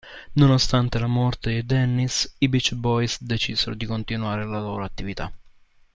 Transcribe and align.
Nonostante 0.33 0.97
la 0.97 1.05
morte 1.05 1.51
di 1.51 1.63
Dennis, 1.63 2.33
i 2.39 2.47
Beach 2.49 2.73
Boys 2.73 3.21
decisero 3.21 3.75
di 3.75 3.85
continuare 3.85 4.43
la 4.47 4.59
loro 4.59 4.83
attività. 4.83 5.31